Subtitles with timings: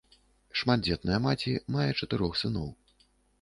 [0.61, 2.67] Шматдзетная маці, мае чатырох сыноў.